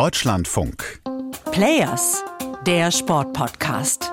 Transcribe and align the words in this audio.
Deutschlandfunk. 0.00 1.02
Players, 1.52 2.24
der 2.66 2.90
Sportpodcast. 2.90 4.10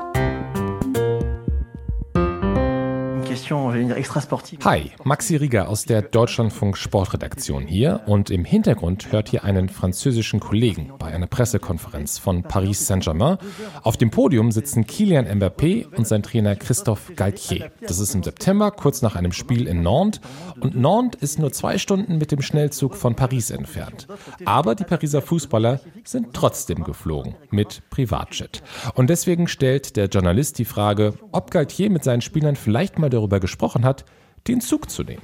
Hi, 3.50 4.92
Maxi 5.06 5.38
Rieger 5.38 5.70
aus 5.70 5.86
der 5.86 6.02
Deutschlandfunk 6.02 6.76
Sportredaktion 6.78 7.66
hier 7.66 8.02
und 8.06 8.30
im 8.30 8.44
Hintergrund 8.44 9.14
hört 9.14 9.32
ihr 9.32 9.46
einen 9.46 9.70
französischen 9.70 10.42
Kollegen 10.42 10.92
bei 11.00 11.08
einer 11.08 11.28
Pressekonferenz 11.28 12.18
von 12.18 12.44
Paris 12.44 12.88
Saint-Germain. 12.88 13.38
Auf 13.84 13.96
dem 13.96 14.12
Podium 14.12 14.52
sitzen 14.52 14.86
Kilian 14.86 15.28
Mbappé 15.28 15.86
und 15.96 16.06
sein 16.06 16.24
Trainer 16.24 16.58
Christophe 16.58 17.14
Galtier. 17.14 17.72
Das 17.80 18.00
ist 18.00 18.14
im 18.16 18.22
September, 18.22 18.70
kurz 18.70 19.02
nach 19.02 19.16
einem 19.16 19.32
Spiel 19.32 19.66
in 19.68 19.82
Nantes 19.82 20.20
und 20.60 20.76
Nantes 20.76 21.22
ist 21.22 21.40
nur 21.40 21.54
zwei 21.54 21.78
Stunden 21.78 22.18
mit 22.18 22.34
dem 22.34 22.42
Schnellzug 22.42 22.96
von 22.96 23.16
Paris 23.16 23.50
entfernt. 23.50 24.08
Aber 24.44 24.76
die 24.76 24.84
Pariser 24.84 25.22
Fußballer 25.22 25.80
sind 26.04 26.34
trotzdem 26.34 26.84
geflogen 26.84 27.36
mit 27.50 27.82
Privatjet. 27.92 28.62
Und 28.96 29.10
deswegen 29.10 29.48
stellt 29.48 29.96
der 29.96 30.08
Journalist 30.08 30.60
die 30.60 30.66
Frage, 30.66 31.14
ob 31.32 31.50
Galtier 31.52 31.90
mit 31.90 32.04
seinen 32.04 32.22
Spielern 32.22 32.58
vielleicht 32.58 33.00
mal 33.00 33.10
darüber 33.10 33.37
darüber 33.38 33.40
gesprochen 33.40 33.86
hat, 33.86 34.06
den 34.48 34.62
Zug 34.62 34.90
zu 34.90 35.04
nehmen. 35.04 35.22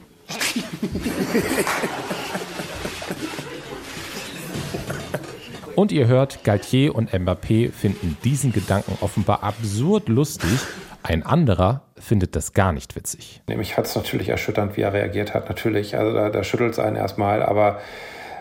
Und 5.75 5.91
ihr 5.91 6.05
hört, 6.07 6.43
Galtier 6.43 6.93
und 6.93 7.11
Mbappé 7.11 7.71
finden 7.71 8.15
diesen 8.23 8.53
Gedanken 8.53 8.95
offenbar 9.01 9.43
absurd 9.43 10.07
lustig. 10.07 10.59
Ein 11.01 11.23
anderer 11.23 11.81
findet 11.97 12.35
das 12.35 12.53
gar 12.53 12.71
nicht 12.73 12.95
witzig. 12.95 13.41
Mich 13.47 13.75
hat 13.75 13.85
es 13.85 13.95
natürlich 13.95 14.29
erschütternd, 14.29 14.77
wie 14.77 14.81
er 14.81 14.93
reagiert 14.93 15.33
hat. 15.33 15.49
Natürlich, 15.49 15.97
also 15.97 16.13
da, 16.13 16.29
da 16.29 16.43
schüttelt 16.43 16.73
es 16.73 16.79
einen 16.79 16.95
erstmal, 16.95 17.41
aber 17.41 17.79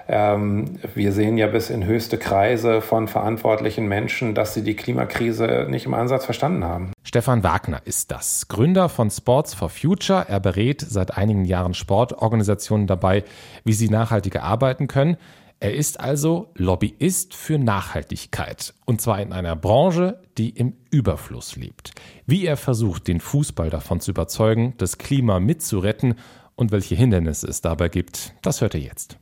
ähm, 0.09 0.79
wir 0.95 1.13
sehen 1.13 1.39
ja 1.39 1.47
bis 1.47 1.71
in 1.71 1.87
höchste 1.87 2.19
Kreise 2.19 2.83
von 2.83 3.09
verantwortlichen 3.09 3.87
Menschen, 3.89 4.35
dass 4.35 4.53
sie 4.53 4.63
die 4.63 4.77
Klimakrise 4.77 5.67
nicht 5.71 5.87
im 5.87 5.95
Ansatz 5.95 6.27
verstanden 6.27 6.65
haben. 6.65 6.93
Stefan 7.13 7.43
Wagner 7.43 7.83
ist 7.85 8.11
das, 8.11 8.49
Gründer 8.49 8.89
von 8.89 9.11
Sports 9.11 9.53
for 9.53 9.69
Future. 9.69 10.25
Er 10.31 10.41
berät 10.41 10.81
seit 10.81 11.15
einigen 11.15 11.45
Jahren 11.45 11.75
Sportorganisationen 11.75 12.87
dabei, 12.87 13.25
wie 13.65 13.75
sie 13.75 13.91
nachhaltiger 13.91 14.45
arbeiten 14.45 14.89
können. 14.89 15.19
Er 15.61 15.75
ist 15.75 16.01
also 16.01 16.49
Lobbyist 16.55 17.35
für 17.35 17.59
Nachhaltigkeit. 17.59 18.73
Und 18.87 19.03
zwar 19.03 19.21
in 19.21 19.35
einer 19.35 19.57
Branche, 19.57 20.23
die 20.39 20.49
im 20.49 20.73
Überfluss 20.91 21.55
lebt. 21.55 21.91
Wie 22.25 22.47
er 22.47 22.57
versucht, 22.57 23.09
den 23.09 23.21
Fußball 23.21 23.69
davon 23.69 24.01
zu 24.01 24.13
überzeugen, 24.13 24.73
das 24.79 24.97
Klima 24.97 25.39
mitzuretten 25.39 26.15
und 26.57 26.73
welche 26.73 26.95
Hindernisse 26.95 27.47
es 27.47 27.61
dabei 27.61 27.91
gibt, 27.91 28.33
das 28.41 28.63
hört 28.63 28.73
ihr 28.73 28.81
jetzt. 28.81 29.19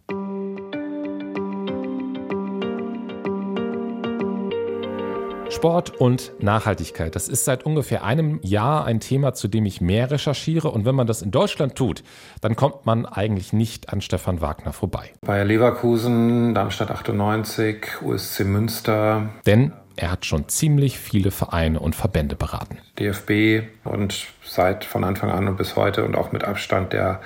Sport 5.51 6.01
und 6.01 6.33
Nachhaltigkeit. 6.39 7.17
Das 7.17 7.29
ist 7.29 7.45
seit 7.45 7.67
ungefähr 7.67 8.05
einem 8.05 8.39
Jahr 8.43 8.85
ein 8.85 9.01
Thema, 9.01 9.35
zu 9.35 9.49
dem 9.49 9.67
ich 9.67 9.81
mehr 9.81 10.11
recherchiere. 10.11 10.71
Und 10.71 10.85
wenn 10.85 10.95
man 10.95 11.09
das 11.09 11.23
in 11.23 11.33
Deutschland 11.33 11.75
tut, 11.75 12.05
dann 12.41 12.55
kommt 12.55 12.87
man 12.87 13.05
eigentlich 13.05 13.53
nicht 13.53 13.93
an 13.93 14.01
Stefan 14.01 14.41
Wagner 14.41 14.73
vorbei. 14.73 15.11
Bayer 15.23 15.45
Leverkusen, 15.45 16.55
Darmstadt 16.55 16.91
98, 16.91 18.03
USC 18.03 18.45
Münster. 18.45 19.31
Denn 19.45 19.73
er 19.97 20.13
hat 20.13 20.25
schon 20.25 20.49
ziemlich 20.49 20.99
viele 20.99 21.31
Vereine 21.31 21.81
und 21.81 21.95
Verbände 21.97 22.37
beraten. 22.37 22.79
DFB 22.99 23.67
und 23.85 24.29
seit 24.45 24.85
von 24.85 25.05
Anfang 25.05 25.31
an 25.31 25.49
und 25.49 25.57
bis 25.57 25.77
heute 25.77 26.05
und 26.05 26.17
auch 26.17 26.33
mit 26.33 26.45
Abstand 26.45 26.93
der 26.93 27.21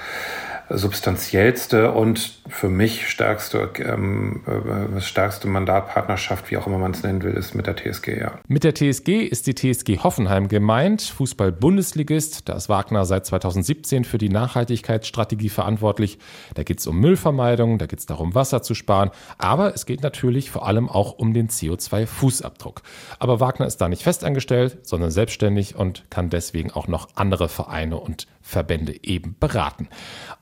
substanziellste 0.70 1.93
und 1.93 2.41
für 2.48 2.69
mich 2.69 3.09
stärkste, 3.09 3.70
ähm, 3.79 4.43
äh, 4.47 5.01
stärkste 5.01 5.47
Mandatpartnerschaft, 5.48 6.51
wie 6.51 6.56
auch 6.56 6.67
immer 6.67 6.79
man 6.79 6.93
es 6.93 7.03
nennen 7.03 7.23
will, 7.23 7.34
ist 7.34 7.55
mit 7.55 7.67
der 7.67 7.77
TSG. 7.77 8.19
Ja. 8.19 8.39
Mit 8.48 8.65
der 8.65 8.75
TSG 8.75 9.25
ist 9.25 9.47
die 9.47 9.55
TSG 9.55 10.03
Hoffenheim 10.03 10.48
gemeint, 10.48 11.03
Fußball-Bundesligist. 11.03 12.48
Da 12.48 12.55
ist 12.55 12.69
Wagner 12.69 13.05
seit 13.05 13.27
2017 13.27 14.05
für 14.05 14.19
die 14.19 14.28
Nachhaltigkeitsstrategie 14.28 15.50
verantwortlich. 15.50 16.19
Da 16.55 16.62
geht 16.62 16.81
es 16.81 16.87
um 16.87 16.99
Müllvermeidung, 16.99 17.78
da 17.78 17.87
geht 17.87 17.99
es 17.99 18.06
darum, 18.06 18.34
Wasser 18.34 18.62
zu 18.62 18.75
sparen. 18.75 19.11
Aber 19.38 19.75
es 19.75 19.87
geht 19.87 20.03
natürlich 20.03 20.50
vor 20.50 20.67
allem 20.67 20.88
auch 20.88 21.12
um 21.12 21.34
den 21.34 21.49
CO2-Fußabdruck. 21.49 22.83
Aber 23.19 23.41
Wagner 23.41 23.67
ist 23.67 23.81
da 23.81 23.88
nicht 23.88 24.03
festangestellt, 24.03 24.78
sondern 24.83 25.11
selbstständig 25.11 25.77
und 25.77 26.05
kann 26.11 26.31
deswegen 26.31 26.71
auch 26.71 26.88
noch 26.88 27.09
andere 27.15 27.49
Vereine 27.49 27.99
und 27.99 28.27
Verbände 28.44 28.94
eben 29.03 29.37
beraten. 29.41 29.88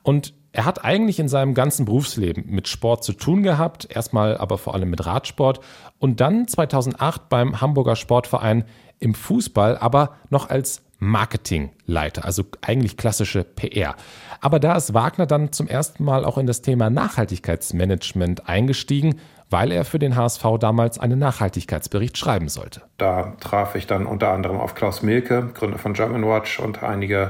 Und 0.03 0.22
er 0.53 0.65
hat 0.65 0.85
eigentlich 0.85 1.19
in 1.19 1.27
seinem 1.27 1.55
ganzen 1.55 1.85
Berufsleben 1.85 2.45
mit 2.47 2.67
Sport 2.67 3.03
zu 3.03 3.13
tun 3.13 3.41
gehabt, 3.41 3.87
erstmal 3.89 4.37
aber 4.37 4.59
vor 4.59 4.75
allem 4.75 4.91
mit 4.91 5.05
Radsport 5.05 5.59
und 5.97 6.21
dann 6.21 6.47
2008 6.47 7.27
beim 7.27 7.59
Hamburger 7.59 7.95
Sportverein 7.95 8.63
im 8.99 9.15
Fußball, 9.15 9.77
aber 9.77 10.15
noch 10.29 10.49
als 10.49 10.83
Marketingleiter, 10.99 12.23
also 12.23 12.43
eigentlich 12.61 12.97
klassische 12.97 13.43
PR. 13.43 13.95
Aber 14.39 14.59
da 14.59 14.75
ist 14.75 14.93
Wagner 14.93 15.25
dann 15.25 15.51
zum 15.51 15.67
ersten 15.67 16.03
Mal 16.03 16.23
auch 16.23 16.37
in 16.37 16.45
das 16.45 16.61
Thema 16.61 16.89
Nachhaltigkeitsmanagement 16.89 18.47
eingestiegen 18.47 19.19
weil 19.53 19.71
er 19.71 19.85
für 19.85 19.99
den 19.99 20.15
HSV 20.15 20.43
damals 20.59 20.99
einen 20.99 21.19
Nachhaltigkeitsbericht 21.19 22.17
schreiben 22.17 22.49
sollte. 22.49 22.81
Da 22.97 23.35
traf 23.39 23.75
ich 23.75 23.85
dann 23.85 24.07
unter 24.07 24.31
anderem 24.31 24.59
auf 24.59 24.73
Klaus 24.73 25.03
Milke, 25.03 25.51
Gründer 25.53 25.77
von 25.77 25.93
Germanwatch 25.93 26.59
und 26.59 26.81
einige 26.81 27.29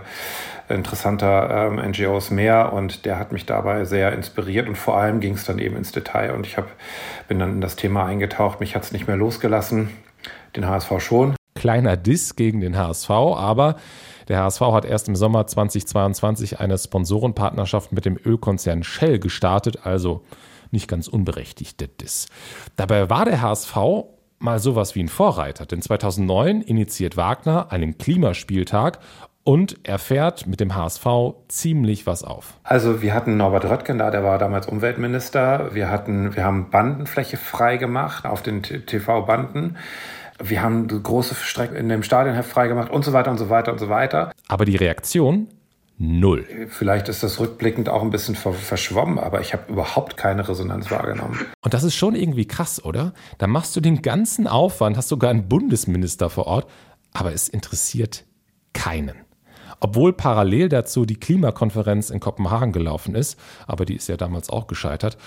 interessanter 0.69 1.67
ähm, 1.67 1.91
NGOs 1.91 2.31
mehr. 2.31 2.71
Und 2.71 3.03
der 3.03 3.19
hat 3.19 3.33
mich 3.33 3.45
dabei 3.45 3.83
sehr 3.83 4.13
inspiriert. 4.13 4.69
Und 4.69 4.77
vor 4.77 4.95
allem 4.97 5.19
ging 5.19 5.33
es 5.33 5.43
dann 5.43 5.59
eben 5.59 5.75
ins 5.75 5.91
Detail. 5.91 6.33
Und 6.33 6.47
ich 6.47 6.55
hab, 6.55 6.67
bin 7.27 7.39
dann 7.39 7.51
in 7.51 7.61
das 7.61 7.75
Thema 7.75 8.05
eingetaucht, 8.05 8.61
mich 8.61 8.73
hat 8.73 8.83
es 8.83 8.93
nicht 8.93 9.05
mehr 9.05 9.17
losgelassen, 9.17 9.89
den 10.55 10.65
HSV 10.65 10.91
schon. 10.99 11.35
Kleiner 11.55 11.97
Diss 11.97 12.37
gegen 12.37 12.61
den 12.61 12.77
HSV, 12.77 13.09
aber 13.09 13.75
der 14.29 14.39
HSV 14.41 14.61
hat 14.61 14.85
erst 14.85 15.09
im 15.09 15.17
Sommer 15.17 15.45
2022 15.45 16.61
eine 16.61 16.77
Sponsorenpartnerschaft 16.77 17.91
mit 17.91 18.05
dem 18.05 18.17
Ölkonzern 18.25 18.83
Shell 18.83 19.19
gestartet, 19.19 19.85
also 19.85 20.23
nicht 20.73 20.87
ganz 20.87 21.07
unberechtigte 21.07 21.87
Diss. 21.87 22.27
Dabei 22.75 23.09
war 23.09 23.25
der 23.25 23.41
HSV 23.41 23.75
mal 24.39 24.59
sowas 24.59 24.93
wie 24.95 25.01
ein 25.01 25.07
Vorreiter, 25.07 25.65
denn 25.65 25.81
2009 25.81 26.61
initiiert 26.61 27.15
Wagner 27.15 27.71
einen 27.71 27.97
Klimaspieltag 27.97 28.99
und 29.45 29.77
er 29.83 29.99
fährt 29.99 30.47
mit 30.47 30.59
dem 30.59 30.75
HSV 30.75 31.05
ziemlich 31.47 32.07
was 32.07 32.23
auf. 32.23 32.59
Also 32.63 33.01
wir 33.01 33.13
hatten 33.13 33.37
Norbert 33.37 33.65
Röttgen 33.65 33.97
da, 33.97 34.09
der 34.09 34.23
war 34.23 34.37
damals 34.37 34.67
Umweltminister. 34.67 35.73
Wir 35.73 35.89
hatten, 35.89 36.35
wir 36.35 36.43
haben 36.43 36.69
Bandenfläche 36.69 37.37
frei 37.37 37.77
gemacht 37.77 38.25
auf 38.25 38.41
den 38.41 38.63
TV-Banden. 38.63 39.77
Wir 40.41 40.61
haben 40.61 40.87
große 40.87 41.35
Strecken 41.35 41.75
in 41.75 41.89
dem 41.89 42.03
Stadionheft 42.03 42.49
freigemacht 42.49 42.91
und 42.91 43.05
so 43.05 43.13
weiter 43.13 43.31
und 43.31 43.37
so 43.37 43.49
weiter 43.49 43.71
und 43.71 43.79
so 43.79 43.89
weiter. 43.89 44.31
Aber 44.47 44.65
die 44.65 44.75
Reaktion 44.75 45.47
Null. 46.05 46.45
Vielleicht 46.67 47.07
ist 47.07 47.23
das 47.23 47.39
rückblickend 47.39 47.87
auch 47.87 48.01
ein 48.01 48.09
bisschen 48.09 48.35
verschwommen, 48.35 49.17
aber 49.17 49.39
ich 49.39 49.53
habe 49.53 49.71
überhaupt 49.71 50.17
keine 50.17 50.45
Resonanz 50.45 50.91
wahrgenommen. 50.91 51.39
Und 51.61 51.73
das 51.73 51.85
ist 51.85 51.95
schon 51.95 52.13
irgendwie 52.13 52.45
krass, 52.45 52.83
oder? 52.83 53.13
Da 53.37 53.47
machst 53.47 53.73
du 53.77 53.79
den 53.79 54.01
ganzen 54.01 54.45
Aufwand, 54.45 54.97
hast 54.97 55.07
sogar 55.07 55.29
einen 55.29 55.47
Bundesminister 55.47 56.29
vor 56.29 56.47
Ort, 56.47 56.69
aber 57.13 57.31
es 57.31 57.47
interessiert 57.47 58.25
keinen. 58.73 59.15
Obwohl 59.79 60.11
parallel 60.11 60.67
dazu 60.67 61.05
die 61.05 61.15
Klimakonferenz 61.15 62.09
in 62.09 62.19
Kopenhagen 62.19 62.73
gelaufen 62.73 63.15
ist, 63.15 63.39
aber 63.65 63.85
die 63.85 63.95
ist 63.95 64.09
ja 64.09 64.17
damals 64.17 64.49
auch 64.49 64.67
gescheitert. 64.67 65.17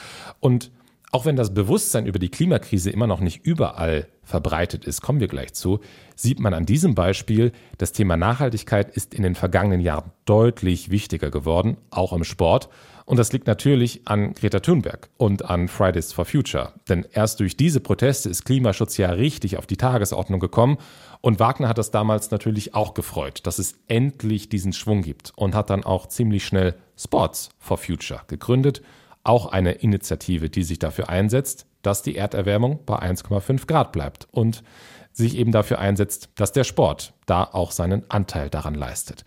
Und 0.41 0.71
auch 1.12 1.25
wenn 1.25 1.37
das 1.37 1.55
Bewusstsein 1.55 2.06
über 2.06 2.19
die 2.19 2.28
Klimakrise 2.28 2.91
immer 2.91 3.06
noch 3.06 3.21
nicht 3.21 3.44
überall 3.44 4.09
verbreitet 4.22 4.84
ist, 4.84 5.03
kommen 5.03 5.21
wir 5.21 5.28
gleich 5.28 5.55
zu, 5.55 5.81
sieht 6.17 6.41
man 6.41 6.53
an 6.53 6.67
diesem 6.67 6.94
Beispiel, 6.94 7.53
das 7.78 7.93
Thema 7.93 8.17
Nachhaltigkeit 8.17 8.91
ist 8.94 9.15
in 9.15 9.22
den 9.22 9.37
vergangenen 9.37 9.81
Jahren 9.81 10.11
deutlich 10.25 10.91
wichtiger 10.91 11.31
geworden, 11.31 11.77
auch 11.91 12.12
im 12.12 12.25
Sport. 12.25 12.69
Und 13.05 13.21
das 13.21 13.33
liegt 13.33 13.47
natürlich 13.47 14.00
an 14.06 14.34
Greta 14.34 14.59
Thunberg 14.59 15.11
und 15.16 15.45
an 15.45 15.69
Fridays 15.69 16.12
for 16.12 16.25
Future. 16.25 16.72
Denn 16.89 17.06
erst 17.12 17.39
durch 17.39 17.56
diese 17.56 17.78
Proteste 17.78 18.28
ist 18.28 18.45
Klimaschutz 18.45 18.97
ja 18.97 19.10
richtig 19.10 19.59
auf 19.59 19.66
die 19.66 19.77
Tagesordnung 19.77 20.41
gekommen. 20.41 20.77
Und 21.21 21.39
Wagner 21.39 21.69
hat 21.69 21.78
das 21.78 21.92
damals 21.92 22.33
natürlich 22.33 22.75
auch 22.75 22.95
gefreut, 22.95 23.47
dass 23.47 23.60
es 23.60 23.77
endlich 23.86 24.48
diesen 24.48 24.72
Schwung 24.72 25.03
gibt 25.03 25.33
und 25.36 25.54
hat 25.54 25.71
dann 25.71 25.84
auch 25.84 26.09
ziemlich 26.09 26.45
schnell 26.45 26.75
Sports 26.97 27.51
for 27.60 27.78
Future 27.78 28.22
gegründet 28.27 28.83
auch 29.27 29.47
eine 29.47 29.73
Initiative, 29.73 30.49
die 30.51 30.63
sich 30.63 30.78
dafür 30.78 31.09
einsetzt, 31.09 31.67
dass 31.83 32.03
die 32.03 32.17
Erderwärmung 32.17 32.81
bei 32.84 32.97
1,5 32.97 33.67
Grad 33.67 33.93
bleibt 33.93 34.28
und 34.31 34.63
sich 35.13 35.37
eben 35.37 35.53
dafür 35.53 35.78
einsetzt, 35.78 36.31
dass 36.34 36.53
der 36.53 36.65
Sport 36.65 37.15
da 37.27 37.45
auch 37.45 37.71
seinen 37.71 38.11
Anteil 38.11 38.51
daran 38.51 38.75
leistet. 38.75 39.25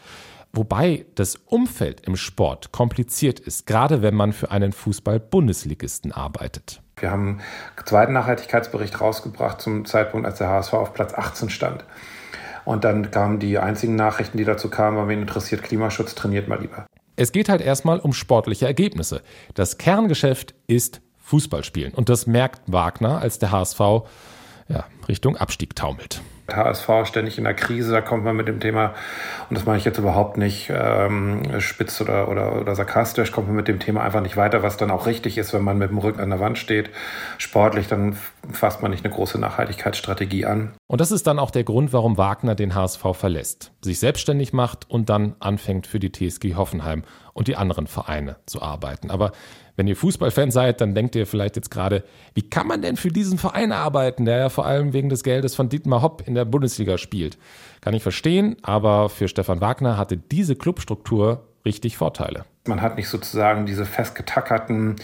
Wobei 0.52 1.06
das 1.16 1.36
Umfeld 1.36 2.02
im 2.02 2.16
Sport 2.16 2.72
kompliziert 2.72 3.40
ist, 3.40 3.68
gerade 3.68 4.02
wenn 4.02 4.16
man 4.16 4.34
für 4.34 4.50
einen 4.50 4.72
Fußball-Bundesligisten 4.72 6.12
arbeitet. 6.12 6.82
Wir 6.98 7.12
haben 7.12 7.40
einen 7.78 7.86
zweiten 7.86 8.14
Nachhaltigkeitsbericht 8.14 9.00
rausgebracht 9.00 9.62
zum 9.62 9.86
Zeitpunkt, 9.86 10.26
als 10.26 10.40
der 10.40 10.50
HSV 10.50 10.74
auf 10.74 10.94
Platz 10.94 11.14
18 11.14 11.50
stand. 11.50 11.86
Und 12.66 12.84
dann 12.84 13.10
kamen 13.10 13.40
die 13.40 13.58
einzigen 13.58 13.96
Nachrichten, 13.96 14.38
die 14.38 14.44
dazu 14.44 14.70
kamen, 14.70 14.98
waren, 14.98 15.08
wen 15.08 15.22
interessiert 15.22 15.64
Klimaschutz, 15.64 16.16
trainiert 16.16 16.48
mal 16.48 16.60
lieber. 16.60 16.86
Es 17.20 17.34
geht 17.34 17.50
halt 17.50 17.60
erstmal 17.60 18.00
um 18.00 18.14
sportliche 18.14 18.66
Ergebnisse. 18.66 19.24
Das 19.54 19.78
Kerngeschäft 19.78 20.54
ist 20.68 21.02
Fußball 21.18 21.66
spielen. 21.66 21.94
Und 21.94 22.08
das 22.08 22.28
merkt 22.28 22.62
Wagner, 22.72 23.20
als 23.20 23.40
der 23.40 23.52
HSV 23.52 23.80
ja, 24.70 24.86
Richtung 25.06 25.36
Abstieg 25.36 25.76
taumelt. 25.76 26.22
HSV 26.56 26.90
ständig 27.06 27.38
in 27.38 27.44
der 27.44 27.54
Krise, 27.54 27.92
da 27.92 28.02
kommt 28.02 28.24
man 28.24 28.36
mit 28.36 28.48
dem 28.48 28.60
Thema, 28.60 28.94
und 29.50 29.58
das 29.58 29.66
mache 29.66 29.78
ich 29.78 29.86
jetzt 29.86 29.98
überhaupt 29.98 30.38
nicht 30.38 30.72
ähm, 30.74 31.60
spitz 31.60 32.02
oder, 32.02 32.28
oder, 32.28 32.60
oder 32.60 32.76
sarkastisch, 32.76 33.32
kommt 33.32 33.48
man 33.48 33.56
mit 33.56 33.68
dem 33.68 33.80
Thema 33.80 34.02
einfach 34.02 34.22
nicht 34.22 34.38
weiter, 34.38 34.64
was 34.64 34.78
dann 34.78 34.92
auch 34.92 35.06
richtig 35.06 35.38
ist, 35.38 35.54
wenn 35.54 35.64
man 35.64 35.78
mit 35.78 35.90
dem 35.90 35.98
Rücken 35.98 36.20
an 36.20 36.30
der 36.30 36.40
Wand 36.40 36.58
steht. 36.58 36.90
Sportlich, 37.38 37.88
dann 37.88 38.18
fasst 38.52 38.82
man 38.82 38.92
nicht 38.92 39.06
eine 39.06 39.14
große 39.14 39.40
Nachhaltigkeitsstrategie 39.40 40.46
an. 40.46 40.74
Und 40.88 41.02
das 41.02 41.12
ist 41.12 41.28
dann 41.28 41.40
auch 41.40 41.52
der 41.52 41.64
Grund, 41.64 41.94
warum 41.94 42.18
Wagner 42.18 42.56
den 42.56 42.76
HSV 42.76 43.04
verlässt, 43.14 43.72
sich 43.82 44.00
selbstständig 44.00 44.54
macht 44.54 44.90
und 44.90 45.10
dann 45.10 45.36
anfängt 45.40 45.88
für 45.88 46.00
die 46.00 46.12
TSG 46.12 46.56
Hoffenheim 46.56 47.04
und 47.34 47.48
die 47.48 47.56
anderen 47.56 47.88
Vereine 47.88 48.38
zu 48.46 48.62
arbeiten. 48.62 49.12
Aber 49.12 49.32
wenn 49.80 49.88
ihr 49.88 49.96
Fußballfan 49.96 50.52
seid, 50.52 50.82
dann 50.82 50.94
denkt 50.94 51.16
ihr 51.16 51.26
vielleicht 51.26 51.56
jetzt 51.56 51.72
gerade, 51.72 52.04
wie 52.34 52.42
kann 52.42 52.68
man 52.68 52.82
denn 52.82 52.98
für 52.98 53.08
diesen 53.08 53.38
Verein 53.38 53.72
arbeiten, 53.72 54.26
der 54.26 54.38
ja 54.38 54.50
vor 54.50 54.66
allem 54.66 54.92
wegen 54.92 55.08
des 55.08 55.24
Geldes 55.24 55.56
von 55.56 55.70
Dietmar 55.70 56.02
Hopp 56.02 56.22
in 56.28 56.36
der 56.36 56.44
Bundesliga 56.44 56.98
spielt? 56.98 57.38
Kann 57.80 57.94
ich 57.94 58.04
verstehen, 58.04 58.58
aber 58.62 59.08
für 59.08 59.30
Stefan 59.30 59.62
Wagner 59.62 59.96
hatte 59.96 60.18
diese 60.18 60.58
Clubstruktur 60.58 61.49
richtig 61.66 61.98
Vorteile. 61.98 62.46
Man 62.68 62.82
hat 62.82 62.98
nicht 62.98 63.10
sozusagen 63.10 63.66
diese 63.66 63.86
festgetackerten 63.86 64.98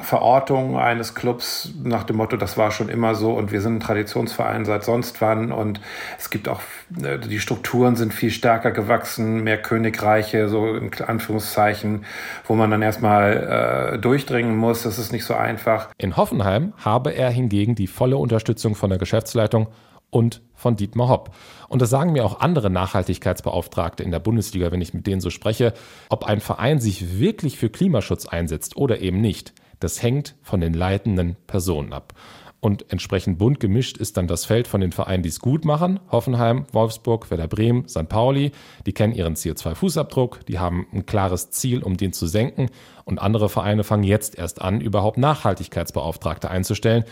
Verortungen 0.00 0.76
eines 0.76 1.14
Clubs 1.14 1.72
nach 1.82 2.04
dem 2.04 2.16
Motto, 2.16 2.36
das 2.36 2.56
war 2.56 2.70
schon 2.70 2.88
immer 2.88 3.14
so 3.14 3.32
und 3.32 3.52
wir 3.52 3.60
sind 3.60 3.76
ein 3.76 3.80
Traditionsverein 3.80 4.64
seit 4.64 4.84
sonst 4.84 5.20
wann 5.20 5.52
und 5.52 5.80
es 6.18 6.30
gibt 6.30 6.48
auch, 6.48 6.60
äh, 7.02 7.18
die 7.18 7.40
Strukturen 7.40 7.96
sind 7.96 8.14
viel 8.14 8.30
stärker 8.30 8.70
gewachsen, 8.70 9.42
mehr 9.42 9.60
Königreiche, 9.60 10.48
so 10.48 10.74
in 10.74 10.90
Anführungszeichen, 11.06 12.04
wo 12.46 12.54
man 12.54 12.70
dann 12.70 12.82
erstmal 12.82 13.94
äh, 13.94 13.98
durchdringen 13.98 14.56
muss. 14.56 14.82
Das 14.82 14.98
ist 14.98 15.12
nicht 15.12 15.24
so 15.24 15.34
einfach. 15.34 15.88
In 15.98 16.16
Hoffenheim 16.16 16.72
habe 16.82 17.14
er 17.14 17.30
hingegen 17.30 17.74
die 17.74 17.86
volle 17.86 18.16
Unterstützung 18.16 18.74
von 18.74 18.90
der 18.90 18.98
Geschäftsleitung 18.98 19.68
und 20.10 20.42
von 20.54 20.76
Dietmar 20.76 21.08
Hopp. 21.08 21.34
Und 21.68 21.80
das 21.80 21.90
sagen 21.90 22.12
mir 22.12 22.24
auch 22.24 22.40
andere 22.40 22.70
Nachhaltigkeitsbeauftragte 22.70 24.02
in 24.02 24.10
der 24.10 24.18
Bundesliga, 24.20 24.70
wenn 24.70 24.80
ich 24.80 24.94
mit 24.94 25.06
denen 25.06 25.20
so 25.20 25.30
spreche, 25.30 25.72
ob 26.08 26.24
ein 26.24 26.40
Verein 26.40 26.80
sich 26.80 27.18
wirklich 27.18 27.58
für 27.58 27.70
Klimaschutz 27.70 28.26
einsetzt 28.26 28.76
oder 28.76 29.00
eben 29.00 29.20
nicht. 29.20 29.54
Das 29.78 30.02
hängt 30.02 30.36
von 30.42 30.60
den 30.60 30.74
leitenden 30.74 31.36
Personen 31.46 31.92
ab. 31.92 32.14
Und 32.60 32.92
entsprechend 32.92 33.38
bunt 33.38 33.58
gemischt 33.58 33.96
ist 33.96 34.18
dann 34.18 34.26
das 34.26 34.44
Feld 34.44 34.68
von 34.68 34.82
den 34.82 34.92
Vereinen, 34.92 35.22
die 35.22 35.30
es 35.30 35.40
gut 35.40 35.64
machen. 35.64 35.98
Hoffenheim, 36.12 36.66
Wolfsburg, 36.72 37.30
Werder 37.30 37.48
Bremen, 37.48 37.88
St. 37.88 38.06
Pauli. 38.06 38.52
Die 38.84 38.92
kennen 38.92 39.14
ihren 39.14 39.34
CO2-Fußabdruck, 39.34 40.44
die 40.46 40.58
haben 40.58 40.86
ein 40.92 41.06
klares 41.06 41.50
Ziel, 41.50 41.82
um 41.82 41.96
den 41.96 42.12
zu 42.12 42.26
senken. 42.26 42.68
Und 43.04 43.18
andere 43.18 43.48
Vereine 43.48 43.82
fangen 43.82 44.04
jetzt 44.04 44.36
erst 44.36 44.60
an, 44.60 44.82
überhaupt 44.82 45.16
Nachhaltigkeitsbeauftragte 45.16 46.50
einzustellen 46.50 47.04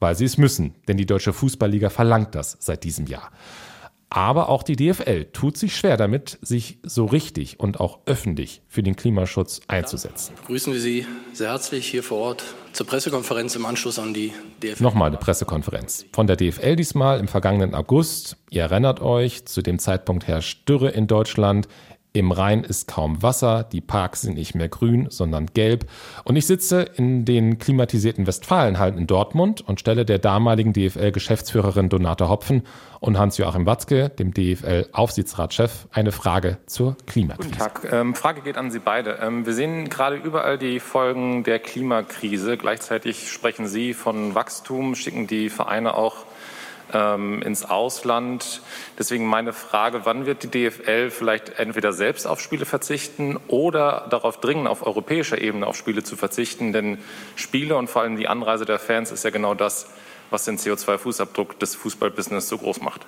weil 0.00 0.14
sie 0.14 0.24
es 0.24 0.38
müssen, 0.38 0.74
denn 0.88 0.96
die 0.96 1.06
Deutsche 1.06 1.32
Fußballliga 1.32 1.90
verlangt 1.90 2.34
das 2.34 2.56
seit 2.60 2.84
diesem 2.84 3.06
Jahr. 3.06 3.30
Aber 4.08 4.48
auch 4.48 4.62
die 4.62 4.76
DFL 4.76 5.24
tut 5.32 5.56
sich 5.56 5.74
schwer 5.76 5.96
damit, 5.96 6.38
sich 6.40 6.78
so 6.84 7.06
richtig 7.06 7.58
und 7.58 7.80
auch 7.80 7.98
öffentlich 8.06 8.62
für 8.68 8.82
den 8.82 8.94
Klimaschutz 8.94 9.60
einzusetzen. 9.66 10.32
Dann 10.36 10.46
grüßen 10.46 10.72
wir 10.72 10.80
Sie 10.80 11.06
sehr 11.32 11.50
herzlich 11.50 11.88
hier 11.88 12.04
vor 12.04 12.18
Ort 12.18 12.44
zur 12.72 12.86
Pressekonferenz 12.86 13.56
im 13.56 13.66
Anschluss 13.66 13.98
an 13.98 14.14
die 14.14 14.32
DFL. 14.62 14.82
Nochmal 14.82 15.08
eine 15.08 15.16
Pressekonferenz. 15.16 16.06
Von 16.12 16.28
der 16.28 16.36
DFL 16.36 16.76
diesmal 16.76 17.18
im 17.18 17.26
vergangenen 17.26 17.74
August. 17.74 18.36
Ihr 18.50 18.62
erinnert 18.62 19.00
euch, 19.00 19.44
zu 19.44 19.60
dem 19.60 19.80
Zeitpunkt 19.80 20.28
herrscht 20.28 20.68
Dürre 20.68 20.90
in 20.90 21.08
Deutschland. 21.08 21.66
Im 22.16 22.32
Rhein 22.32 22.64
ist 22.64 22.88
kaum 22.88 23.22
Wasser, 23.22 23.62
die 23.62 23.82
Parks 23.82 24.22
sind 24.22 24.38
nicht 24.38 24.54
mehr 24.54 24.70
grün, 24.70 25.08
sondern 25.10 25.48
gelb. 25.52 25.84
Und 26.24 26.36
ich 26.36 26.46
sitze 26.46 26.80
in 26.80 27.26
den 27.26 27.58
klimatisierten 27.58 28.26
Westfalenhallen 28.26 28.96
in 28.96 29.06
Dortmund 29.06 29.60
und 29.60 29.80
stelle 29.80 30.06
der 30.06 30.18
damaligen 30.18 30.72
DFL-Geschäftsführerin 30.72 31.90
Donata 31.90 32.30
Hopfen 32.30 32.62
und 33.00 33.18
Hans-Joachim 33.18 33.66
Watzke, 33.66 34.08
dem 34.08 34.32
DFL-Aufsichtsratschef, 34.32 35.88
eine 35.92 36.10
Frage 36.10 36.56
zur 36.64 36.96
Klimakrise. 37.06 37.50
Guten 37.50 37.58
Tag. 37.58 37.86
Ähm, 37.92 38.14
Frage 38.14 38.40
geht 38.40 38.56
an 38.56 38.70
Sie 38.70 38.78
beide. 38.78 39.18
Ähm, 39.20 39.44
wir 39.44 39.52
sehen 39.52 39.90
gerade 39.90 40.16
überall 40.16 40.56
die 40.56 40.80
Folgen 40.80 41.44
der 41.44 41.58
Klimakrise. 41.58 42.56
Gleichzeitig 42.56 43.30
sprechen 43.30 43.66
Sie 43.66 43.92
von 43.92 44.34
Wachstum, 44.34 44.94
schicken 44.94 45.26
die 45.26 45.50
Vereine 45.50 45.94
auch 45.94 46.24
ähm, 46.92 47.42
ins 47.42 47.64
Ausland. 47.64 48.62
Deswegen 48.98 49.26
meine 49.26 49.52
Frage, 49.52 50.02
wann 50.04 50.26
wird 50.26 50.42
die 50.42 50.48
DFL 50.48 51.10
vielleicht 51.10 51.58
entweder 51.58 51.92
selbst 51.92 52.26
auf 52.26 52.40
Spiele 52.40 52.64
verzichten 52.64 53.38
oder 53.48 54.06
darauf 54.10 54.40
dringen, 54.40 54.66
auf 54.66 54.86
europäischer 54.86 55.40
Ebene 55.40 55.66
auf 55.66 55.76
Spiele 55.76 56.02
zu 56.02 56.16
verzichten? 56.16 56.72
Denn 56.72 56.98
Spiele 57.34 57.76
und 57.76 57.88
vor 57.88 58.02
allem 58.02 58.16
die 58.16 58.28
Anreise 58.28 58.64
der 58.64 58.78
Fans 58.78 59.12
ist 59.12 59.24
ja 59.24 59.30
genau 59.30 59.54
das, 59.54 59.88
was 60.30 60.44
den 60.44 60.58
CO2-Fußabdruck 60.58 61.58
des 61.58 61.74
Fußballbusiness 61.74 62.48
so 62.48 62.58
groß 62.58 62.80
macht. 62.80 63.06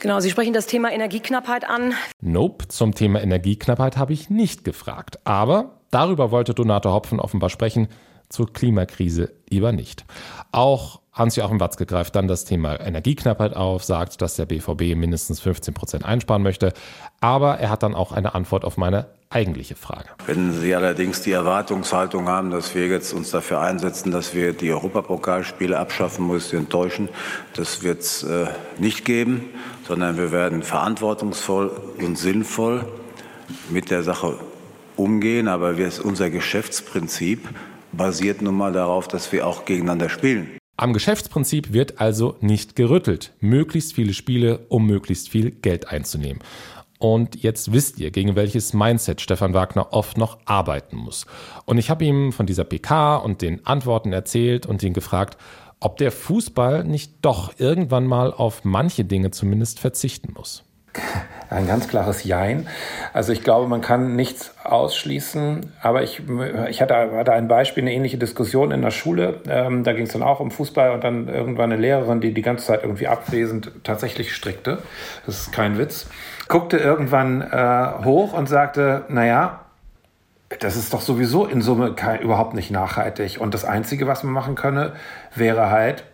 Genau, 0.00 0.20
Sie 0.20 0.30
sprechen 0.30 0.52
das 0.52 0.66
Thema 0.66 0.92
Energieknappheit 0.92 1.68
an. 1.68 1.94
Nope, 2.20 2.68
zum 2.68 2.94
Thema 2.94 3.20
Energieknappheit 3.20 3.96
habe 3.96 4.12
ich 4.12 4.30
nicht 4.30 4.62
gefragt. 4.62 5.18
Aber 5.24 5.80
darüber 5.90 6.30
wollte 6.30 6.54
Donato 6.54 6.92
Hopfen 6.92 7.18
offenbar 7.18 7.50
sprechen, 7.50 7.88
zur 8.28 8.52
Klimakrise 8.52 9.32
lieber 9.48 9.72
nicht. 9.72 10.04
Auch 10.52 11.00
Hans-Joachim 11.16 11.60
Watzke 11.60 11.86
greift 11.86 12.14
dann 12.14 12.28
das 12.28 12.44
Thema 12.44 12.78
Energieknappheit 12.78 13.56
auf, 13.56 13.82
sagt, 13.84 14.20
dass 14.20 14.36
der 14.36 14.44
BVB 14.44 14.94
mindestens 14.94 15.40
15 15.40 15.72
Prozent 15.72 16.04
einsparen 16.04 16.42
möchte. 16.42 16.74
Aber 17.20 17.58
er 17.58 17.70
hat 17.70 17.82
dann 17.82 17.94
auch 17.94 18.12
eine 18.12 18.34
Antwort 18.34 18.66
auf 18.66 18.76
meine 18.76 19.06
eigentliche 19.30 19.76
Frage. 19.76 20.08
Wenn 20.26 20.52
Sie 20.52 20.74
allerdings 20.74 21.22
die 21.22 21.32
Erwartungshaltung 21.32 22.28
haben, 22.28 22.50
dass 22.50 22.74
wir 22.74 22.86
jetzt 22.86 23.14
uns 23.14 23.30
dafür 23.30 23.60
einsetzen, 23.60 24.10
dass 24.10 24.34
wir 24.34 24.52
die 24.52 24.70
Europapokalspiele 24.70 25.78
abschaffen, 25.78 26.26
muss 26.26 26.44
ich 26.44 26.50
Sie 26.50 26.56
enttäuschen. 26.56 27.08
Das 27.54 27.82
wird 27.82 28.00
es 28.00 28.22
äh, 28.22 28.46
nicht 28.78 29.06
geben, 29.06 29.46
sondern 29.88 30.18
wir 30.18 30.32
werden 30.32 30.62
verantwortungsvoll 30.62 31.70
und 31.98 32.16
sinnvoll 32.16 32.86
mit 33.70 33.90
der 33.90 34.02
Sache 34.02 34.38
umgehen. 34.96 35.48
Aber 35.48 35.78
wir, 35.78 35.90
unser 36.04 36.28
Geschäftsprinzip 36.28 37.48
basiert 37.96 38.42
nun 38.42 38.56
mal 38.56 38.72
darauf, 38.72 39.08
dass 39.08 39.30
wir 39.32 39.46
auch 39.46 39.64
gegeneinander 39.64 40.08
spielen. 40.08 40.58
Am 40.78 40.92
Geschäftsprinzip 40.92 41.72
wird 41.72 42.00
also 42.00 42.36
nicht 42.40 42.76
gerüttelt. 42.76 43.32
Möglichst 43.40 43.94
viele 43.94 44.12
Spiele, 44.12 44.66
um 44.68 44.86
möglichst 44.86 45.30
viel 45.30 45.50
Geld 45.50 45.88
einzunehmen. 45.88 46.42
Und 46.98 47.42
jetzt 47.42 47.72
wisst 47.72 47.98
ihr, 47.98 48.10
gegen 48.10 48.36
welches 48.36 48.72
Mindset 48.72 49.20
Stefan 49.20 49.54
Wagner 49.54 49.92
oft 49.92 50.18
noch 50.18 50.38
arbeiten 50.44 50.96
muss. 50.96 51.26
Und 51.64 51.78
ich 51.78 51.90
habe 51.90 52.04
ihm 52.04 52.32
von 52.32 52.46
dieser 52.46 52.64
PK 52.64 53.16
und 53.16 53.42
den 53.42 53.64
Antworten 53.66 54.12
erzählt 54.12 54.66
und 54.66 54.82
ihn 54.82 54.92
gefragt, 54.92 55.38
ob 55.80 55.98
der 55.98 56.12
Fußball 56.12 56.84
nicht 56.84 57.14
doch 57.22 57.52
irgendwann 57.58 58.06
mal 58.06 58.32
auf 58.32 58.64
manche 58.64 59.04
Dinge 59.04 59.30
zumindest 59.30 59.78
verzichten 59.78 60.32
muss. 60.34 60.65
Ein 61.48 61.68
ganz 61.68 61.86
klares 61.86 62.24
Jein. 62.24 62.66
Also 63.12 63.32
ich 63.32 63.42
glaube, 63.44 63.68
man 63.68 63.80
kann 63.80 64.16
nichts 64.16 64.52
ausschließen, 64.64 65.72
aber 65.80 66.02
ich, 66.02 66.22
ich 66.68 66.82
hatte, 66.82 66.94
hatte 66.94 67.32
ein 67.32 67.46
Beispiel, 67.46 67.84
eine 67.84 67.92
ähnliche 67.92 68.18
Diskussion 68.18 68.72
in 68.72 68.82
der 68.82 68.90
Schule. 68.90 69.40
Ähm, 69.48 69.84
da 69.84 69.92
ging 69.92 70.06
es 70.06 70.12
dann 70.12 70.22
auch 70.22 70.40
um 70.40 70.50
Fußball 70.50 70.90
und 70.90 71.04
dann 71.04 71.28
irgendwann 71.28 71.70
eine 71.70 71.80
Lehrerin, 71.80 72.20
die 72.20 72.34
die 72.34 72.42
ganze 72.42 72.66
Zeit 72.66 72.82
irgendwie 72.82 73.06
abwesend 73.06 73.70
tatsächlich 73.84 74.34
strickte. 74.34 74.78
Das 75.24 75.38
ist 75.42 75.52
kein 75.52 75.78
Witz. 75.78 76.08
Guckte 76.48 76.78
irgendwann 76.78 77.42
äh, 77.42 78.04
hoch 78.04 78.32
und 78.32 78.48
sagte, 78.48 79.04
naja, 79.08 79.60
das 80.60 80.76
ist 80.76 80.92
doch 80.92 81.00
sowieso 81.00 81.46
in 81.46 81.60
Summe 81.60 81.94
kein, 81.94 82.20
überhaupt 82.20 82.54
nicht 82.54 82.70
nachhaltig. 82.70 83.40
Und 83.40 83.54
das 83.54 83.64
Einzige, 83.64 84.06
was 84.06 84.24
man 84.24 84.32
machen 84.32 84.54
könne, 84.56 84.92
wäre 85.34 85.70
halt 85.70 86.04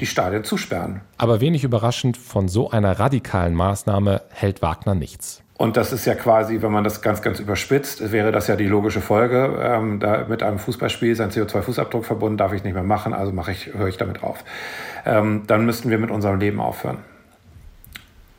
die 0.00 0.06
Stadien 0.06 0.44
zusperren. 0.44 1.02
Aber 1.18 1.40
wenig 1.40 1.64
überraschend, 1.64 2.16
von 2.16 2.48
so 2.48 2.70
einer 2.70 2.98
radikalen 2.98 3.54
Maßnahme 3.54 4.22
hält 4.30 4.62
Wagner 4.62 4.94
nichts. 4.94 5.42
Und 5.60 5.76
das 5.76 5.92
ist 5.92 6.06
ja 6.06 6.14
quasi, 6.14 6.62
wenn 6.62 6.72
man 6.72 6.84
das 6.84 7.02
ganz, 7.02 7.20
ganz 7.20 7.38
überspitzt, 7.38 8.12
wäre 8.12 8.32
das 8.32 8.46
ja 8.46 8.56
die 8.56 8.66
logische 8.66 9.02
Folge. 9.02 9.60
Ähm, 9.62 10.00
da 10.00 10.24
mit 10.26 10.42
einem 10.42 10.58
Fußballspiel 10.58 11.14
sein 11.14 11.30
CO2-Fußabdruck 11.30 12.04
verbunden 12.04 12.38
darf 12.38 12.54
ich 12.54 12.64
nicht 12.64 12.72
mehr 12.72 12.82
machen, 12.82 13.12
also 13.12 13.30
mache 13.30 13.52
ich, 13.52 13.74
höre 13.74 13.88
ich 13.88 13.98
damit 13.98 14.22
auf. 14.22 14.42
Ähm, 15.04 15.42
dann 15.46 15.66
müssten 15.66 15.90
wir 15.90 15.98
mit 15.98 16.10
unserem 16.10 16.40
Leben 16.40 16.60
aufhören. 16.60 16.98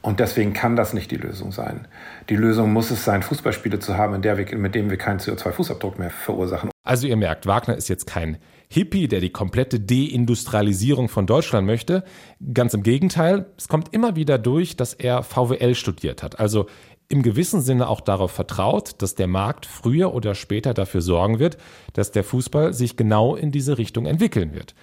Und 0.01 0.20
deswegen 0.20 0.53
kann 0.53 0.75
das 0.75 0.94
nicht 0.94 1.12
die 1.12 1.18
Lösung 1.18 1.51
sein. 1.51 1.88
Die 2.30 2.36
Lösung 2.36 2.74
muss 2.74 2.89
es 2.89 3.06
sein, 3.06 3.22
Fußballspiele 3.22 3.77
zu 3.77 3.98
haben, 3.98 4.15
in 4.15 4.24
der 4.24 4.39
wir, 4.39 4.58
mit 4.58 4.74
denen 4.74 4.89
wir 4.89 4.98
keinen 4.98 5.20
CO2-Fußabdruck 5.20 6.00
mehr 6.00 6.10
verursachen. 6.10 6.72
Also 6.84 7.06
ihr 7.06 7.18
merkt, 7.18 7.46
Wagner 7.46 7.75
ist 7.75 7.88
jetzt 7.88 8.08
kein 8.08 8.38
Hippie, 8.74 9.10
der 9.10 9.20
die 9.20 9.32
komplette 9.32 9.82
Deindustrialisierung 9.82 11.10
von 11.10 11.28
Deutschland 11.28 11.68
möchte. 11.68 12.06
Ganz 12.54 12.74
im 12.74 12.84
Gegenteil, 12.84 13.48
es 13.58 13.68
kommt 13.68 13.94
immer 13.94 14.16
wieder 14.16 14.38
durch, 14.38 14.78
dass 14.78 14.94
er 14.94 15.24
VWL 15.24 15.75
studiert 15.75 16.24
hat. 16.24 16.40
Also 16.40 16.68
im 17.10 17.22
gewissen 17.22 17.60
Sinne 17.60 17.90
auch 17.90 18.00
darauf 18.00 18.32
vertraut, 18.32 19.01
dass 19.01 19.16
der 19.16 19.28
Markt 19.28 19.66
früher 19.66 20.13
oder 20.13 20.36
später 20.36 20.74
dafür 20.74 21.01
sorgen 21.01 21.40
wird, 21.40 21.58
dass 21.92 22.12
der 22.12 22.24
Fußball 22.24 22.74
sich 22.74 22.96
genau 22.96 23.36
in 23.36 23.51
diese 23.51 23.78
Richtung 23.78 24.06
entwickeln 24.06 24.54
wird. 24.54 24.74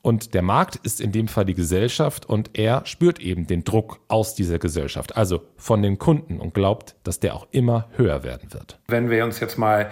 Und 0.00 0.34
der 0.34 0.42
Markt 0.42 0.76
ist 0.76 1.00
in 1.00 1.12
dem 1.12 1.28
Fall 1.28 1.44
die 1.44 1.54
Gesellschaft 1.54 2.24
und 2.26 2.50
er 2.58 2.86
spürt 2.86 3.18
eben 3.18 3.46
den 3.46 3.64
Druck 3.64 4.00
aus 4.08 4.34
dieser 4.34 4.58
Gesellschaft, 4.58 5.16
also 5.16 5.42
von 5.56 5.82
den 5.82 5.98
Kunden 5.98 6.40
und 6.40 6.54
glaubt, 6.54 6.94
dass 7.02 7.20
der 7.20 7.34
auch 7.34 7.46
immer 7.50 7.88
höher 7.96 8.22
werden 8.22 8.52
wird. 8.52 8.78
Wenn 8.88 9.10
wir 9.10 9.24
uns 9.24 9.40
jetzt 9.40 9.58
mal 9.58 9.90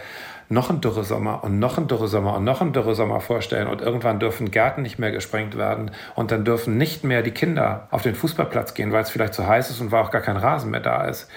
noch 0.48 0.70
ein 0.70 0.80
Dürresommer 0.80 1.42
und 1.42 1.58
noch 1.58 1.76
ein 1.76 1.88
Dürresommer 1.88 2.36
und 2.36 2.44
noch 2.44 2.60
ein 2.60 2.72
Dürresommer 2.72 3.20
vorstellen 3.20 3.66
und 3.66 3.80
irgendwann 3.80 4.20
dürfen 4.20 4.50
Gärten 4.50 4.82
nicht 4.82 4.98
mehr 4.98 5.10
gesprengt 5.10 5.56
werden 5.56 5.90
und 6.14 6.30
dann 6.30 6.44
dürfen 6.44 6.76
nicht 6.76 7.02
mehr 7.02 7.22
die 7.22 7.32
Kinder 7.32 7.88
auf 7.90 8.02
den 8.02 8.14
Fußballplatz 8.14 8.74
gehen, 8.74 8.92
weil 8.92 9.02
es 9.02 9.10
vielleicht 9.10 9.34
zu 9.34 9.46
heiß 9.46 9.70
ist 9.70 9.80
und 9.80 9.90
weil 9.90 10.04
auch 10.04 10.10
gar 10.10 10.22
kein 10.22 10.36
Rasen 10.36 10.70
mehr 10.70 10.80
da 10.80 11.04
ist. 11.04 11.28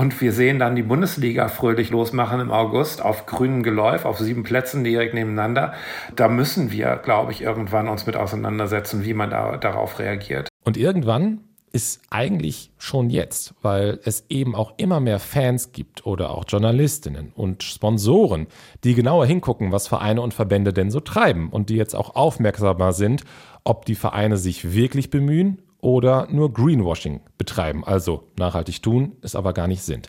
Und 0.00 0.18
wir 0.22 0.32
sehen 0.32 0.58
dann 0.58 0.76
die 0.76 0.82
Bundesliga 0.82 1.48
fröhlich 1.48 1.90
losmachen 1.90 2.40
im 2.40 2.50
August 2.50 3.02
auf 3.02 3.26
grünem 3.26 3.62
Geläuf, 3.62 4.06
auf 4.06 4.18
sieben 4.18 4.44
Plätzen 4.44 4.82
direkt 4.82 5.12
nebeneinander. 5.12 5.74
Da 6.16 6.28
müssen 6.28 6.72
wir, 6.72 6.96
glaube 6.96 7.32
ich, 7.32 7.42
irgendwann 7.42 7.86
uns 7.86 8.06
mit 8.06 8.16
auseinandersetzen, 8.16 9.04
wie 9.04 9.12
man 9.12 9.28
da, 9.28 9.58
darauf 9.58 9.98
reagiert. 9.98 10.48
Und 10.64 10.78
irgendwann 10.78 11.40
ist 11.70 12.00
eigentlich 12.08 12.72
schon 12.78 13.10
jetzt, 13.10 13.54
weil 13.60 14.00
es 14.02 14.24
eben 14.30 14.54
auch 14.54 14.72
immer 14.78 15.00
mehr 15.00 15.18
Fans 15.18 15.72
gibt 15.72 16.06
oder 16.06 16.30
auch 16.30 16.44
Journalistinnen 16.48 17.32
und 17.34 17.62
Sponsoren, 17.62 18.46
die 18.84 18.94
genauer 18.94 19.26
hingucken, 19.26 19.70
was 19.70 19.86
Vereine 19.86 20.22
und 20.22 20.32
Verbände 20.32 20.72
denn 20.72 20.90
so 20.90 21.00
treiben 21.00 21.50
und 21.50 21.68
die 21.68 21.76
jetzt 21.76 21.94
auch 21.94 22.16
aufmerksamer 22.16 22.94
sind, 22.94 23.24
ob 23.64 23.84
die 23.84 23.96
Vereine 23.96 24.38
sich 24.38 24.72
wirklich 24.72 25.10
bemühen 25.10 25.60
oder 25.80 26.26
nur 26.30 26.52
Greenwashing 26.52 27.20
betreiben, 27.38 27.84
also 27.84 28.24
nachhaltig 28.38 28.82
tun, 28.82 29.16
es 29.22 29.34
aber 29.34 29.52
gar 29.52 29.66
nicht 29.66 29.82
sind. 29.82 30.08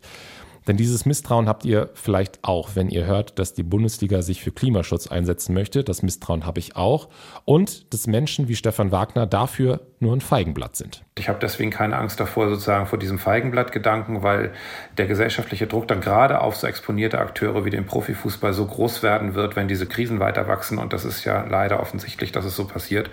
Denn 0.71 0.77
dieses 0.77 1.05
Misstrauen 1.05 1.49
habt 1.49 1.65
ihr 1.65 1.89
vielleicht 1.95 2.39
auch, 2.43 2.77
wenn 2.77 2.87
ihr 2.87 3.05
hört, 3.05 3.37
dass 3.39 3.53
die 3.53 3.61
Bundesliga 3.61 4.21
sich 4.21 4.41
für 4.41 4.53
Klimaschutz 4.53 5.07
einsetzen 5.07 5.53
möchte. 5.53 5.83
Das 5.83 6.01
Misstrauen 6.01 6.45
habe 6.45 6.59
ich 6.59 6.77
auch. 6.77 7.09
Und 7.43 7.93
dass 7.93 8.07
Menschen 8.07 8.47
wie 8.47 8.55
Stefan 8.55 8.89
Wagner 8.89 9.25
dafür 9.25 9.81
nur 9.99 10.15
ein 10.15 10.21
Feigenblatt 10.21 10.77
sind. 10.77 11.03
Ich 11.17 11.27
habe 11.27 11.39
deswegen 11.41 11.71
keine 11.71 11.97
Angst 11.97 12.21
davor, 12.21 12.47
sozusagen 12.47 12.85
vor 12.85 12.97
diesem 12.97 13.19
Feigenblatt-Gedanken, 13.19 14.23
weil 14.23 14.53
der 14.97 15.07
gesellschaftliche 15.07 15.67
Druck 15.67 15.89
dann 15.89 15.99
gerade 15.99 16.39
auf 16.39 16.55
so 16.55 16.67
exponierte 16.67 17.19
Akteure 17.19 17.65
wie 17.65 17.69
den 17.69 17.85
Profifußball 17.85 18.53
so 18.53 18.65
groß 18.65 19.03
werden 19.03 19.35
wird, 19.35 19.57
wenn 19.57 19.67
diese 19.67 19.87
Krisen 19.87 20.21
weiter 20.21 20.47
wachsen. 20.47 20.77
Und 20.77 20.93
das 20.93 21.03
ist 21.03 21.25
ja 21.25 21.45
leider 21.49 21.81
offensichtlich, 21.81 22.31
dass 22.31 22.45
es 22.45 22.55
so 22.55 22.63
passiert, 22.63 23.09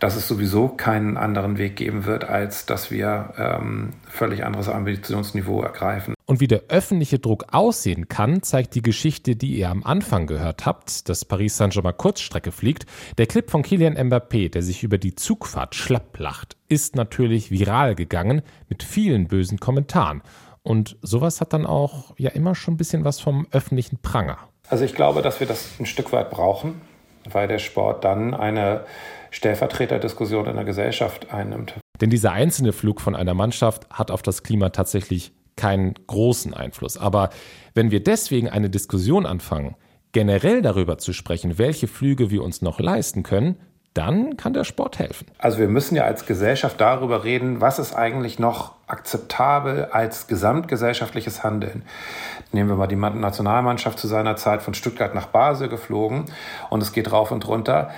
dass 0.00 0.16
es 0.16 0.26
sowieso 0.26 0.66
keinen 0.66 1.16
anderen 1.16 1.56
Weg 1.56 1.76
geben 1.76 2.04
wird, 2.04 2.24
als 2.24 2.66
dass 2.66 2.90
wir 2.90 3.32
ähm, 3.38 3.90
völlig 4.08 4.44
anderes 4.44 4.68
Ambitionsniveau 4.68 5.62
ergreifen. 5.62 6.14
Und 6.30 6.38
wie 6.38 6.46
der 6.46 6.62
öffentliche 6.68 7.18
Druck 7.18 7.46
aussehen 7.50 8.06
kann, 8.06 8.44
zeigt 8.44 8.76
die 8.76 8.82
Geschichte, 8.82 9.34
die 9.34 9.56
ihr 9.56 9.68
am 9.68 9.82
Anfang 9.82 10.28
gehört 10.28 10.64
habt, 10.64 11.08
dass 11.08 11.24
Paris 11.24 11.56
Saint-Germain 11.56 11.96
Kurzstrecke 11.96 12.52
fliegt. 12.52 12.86
Der 13.18 13.26
Clip 13.26 13.50
von 13.50 13.64
Kilian 13.64 13.96
Mbappé, 13.96 14.48
der 14.48 14.62
sich 14.62 14.84
über 14.84 14.96
die 14.96 15.16
Zugfahrt 15.16 15.74
schlapplacht, 15.74 16.56
ist 16.68 16.94
natürlich 16.94 17.50
viral 17.50 17.96
gegangen 17.96 18.42
mit 18.68 18.84
vielen 18.84 19.26
bösen 19.26 19.58
Kommentaren. 19.58 20.22
Und 20.62 20.96
sowas 21.02 21.40
hat 21.40 21.52
dann 21.52 21.66
auch 21.66 22.14
ja 22.16 22.30
immer 22.30 22.54
schon 22.54 22.74
ein 22.74 22.76
bisschen 22.76 23.02
was 23.02 23.18
vom 23.18 23.48
öffentlichen 23.50 23.98
Pranger. 24.00 24.38
Also 24.68 24.84
ich 24.84 24.94
glaube, 24.94 25.22
dass 25.22 25.40
wir 25.40 25.48
das 25.48 25.80
ein 25.80 25.86
Stück 25.86 26.12
weit 26.12 26.30
brauchen, 26.30 26.80
weil 27.28 27.48
der 27.48 27.58
Sport 27.58 28.04
dann 28.04 28.34
eine 28.34 28.84
Stellvertreterdiskussion 29.32 30.46
in 30.46 30.54
der 30.54 30.64
Gesellschaft 30.64 31.34
einnimmt. 31.34 31.74
Denn 32.00 32.08
dieser 32.08 32.30
einzelne 32.30 32.72
Flug 32.72 33.00
von 33.00 33.16
einer 33.16 33.34
Mannschaft 33.34 33.90
hat 33.90 34.12
auf 34.12 34.22
das 34.22 34.44
Klima 34.44 34.68
tatsächlich 34.68 35.32
keinen 35.60 35.94
großen 36.06 36.54
Einfluss. 36.54 36.96
Aber 36.96 37.28
wenn 37.74 37.90
wir 37.90 38.02
deswegen 38.02 38.48
eine 38.48 38.70
Diskussion 38.70 39.26
anfangen, 39.26 39.76
generell 40.12 40.62
darüber 40.62 40.96
zu 40.96 41.12
sprechen, 41.12 41.58
welche 41.58 41.86
Flüge 41.86 42.30
wir 42.30 42.42
uns 42.42 42.62
noch 42.62 42.80
leisten 42.80 43.22
können, 43.22 43.56
dann 43.92 44.36
kann 44.36 44.52
der 44.52 44.64
Sport 44.64 44.98
helfen. 44.98 45.26
Also 45.38 45.58
wir 45.58 45.68
müssen 45.68 45.96
ja 45.96 46.04
als 46.04 46.24
Gesellschaft 46.24 46.80
darüber 46.80 47.24
reden, 47.24 47.60
was 47.60 47.78
ist 47.78 47.94
eigentlich 47.94 48.38
noch 48.38 48.74
akzeptabel 48.86 49.86
als 49.86 50.28
gesamtgesellschaftliches 50.28 51.42
Handeln. 51.42 51.82
Nehmen 52.52 52.68
wir 52.68 52.76
mal 52.76 52.86
die 52.86 52.96
Nationalmannschaft 52.96 53.98
zu 53.98 54.06
seiner 54.06 54.36
Zeit 54.36 54.62
von 54.62 54.74
Stuttgart 54.74 55.14
nach 55.14 55.26
Basel 55.26 55.68
geflogen 55.68 56.26
und 56.70 56.82
es 56.82 56.92
geht 56.92 57.12
rauf 57.12 57.32
und 57.32 57.46
runter. 57.46 57.90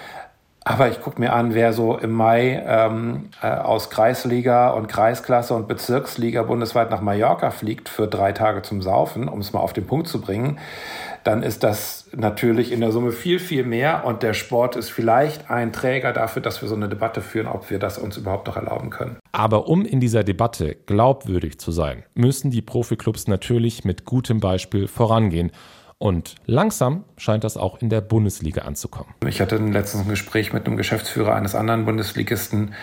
Aber 0.65 0.89
ich 0.89 1.01
gucke 1.01 1.21
mir 1.21 1.33
an, 1.33 1.55
wer 1.55 1.73
so 1.73 1.99
im 1.99 2.13
Mai 2.13 2.63
ähm, 2.65 3.31
äh, 3.43 3.49
aus 3.49 3.91
Kreisliga 3.91 4.71
und 4.71 4.87
Kreisklasse 4.87 5.55
und 5.55 5.67
Bezirksliga 5.67 6.45
bundesweit 6.45 6.91
nach 6.91 7.01
Mallorca 7.01 7.51
fliegt 7.51 7.89
für 7.89 8.07
drei 8.07 8.33
Tage 8.33 8.63
zum 8.63 8.81
Saufen, 8.81 9.29
um 9.29 9.41
es 9.41 9.53
mal 9.53 9.61
auf 9.61 9.73
den 9.73 9.87
Punkt 9.87 10.07
zu 10.07 10.21
bringen, 10.21 10.59
dann 11.25 11.43
ist 11.43 11.63
das 11.65 12.09
natürlich 12.15 12.73
in 12.73 12.81
der 12.81 12.93
Summe 12.93 13.13
viel, 13.13 13.39
viel 13.39 13.65
mehr. 13.65 14.05
Und 14.05 14.23
der 14.23 14.35
Sport 14.35 14.77
ist 14.77 14.91
vielleicht 14.91 15.51
ein 15.51 15.73
Träger 15.73 16.13
dafür, 16.13 16.43
dass 16.43 16.63
wir 16.63 16.69
so 16.69 16.75
eine 16.75 16.89
Debatte 16.89 17.23
führen, 17.23 17.47
ob 17.47 17.71
wir 17.71 17.79
das 17.79 17.99
uns 17.99 18.17
überhaupt 18.17 18.47
noch 18.47 18.57
erlauben 18.57 18.91
können. 18.91 19.19
Aber 19.33 19.69
um 19.69 19.85
in 19.85 20.01
dieser 20.01 20.25
Debatte 20.25 20.77
glaubwürdig 20.87 21.59
zu 21.59 21.73
sein, 21.73 22.05
müssen 22.15 22.51
die 22.51 22.63
Profiklubs 22.63 23.27
natürlich 23.27 23.85
mit 23.85 24.05
gutem 24.05 24.41
Beispiel 24.41 24.87
vorangehen. 24.87 25.51
Und 26.03 26.35
langsam 26.47 27.05
scheint 27.17 27.45
das 27.45 27.57
auch 27.57 27.81
in 27.81 27.89
der 27.89 28.01
Bundesliga 28.01 28.63
anzukommen. 28.63 29.15
Ich 29.25 29.41
hatte 29.41 29.57
letztens 29.59 30.03
ein 30.03 30.09
Gespräch 30.09 30.53
mit 30.53 30.67
einem 30.67 30.77
Geschäftsführer 30.77 31.33
eines 31.33 31.55
anderen 31.55 31.85
Bundesligisten 31.85 32.75